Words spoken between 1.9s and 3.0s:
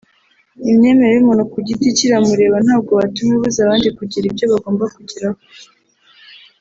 cye iramureba ntabwo